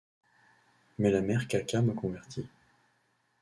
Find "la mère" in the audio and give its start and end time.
1.11-1.47